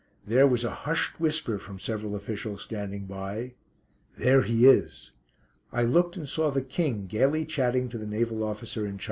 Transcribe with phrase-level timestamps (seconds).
[0.25, 3.53] There was a hushed whisper from several officials standing by:
[4.17, 5.11] "There he is."
[5.71, 8.99] I looked and saw the King gaily chatting to the Naval Officer in charge.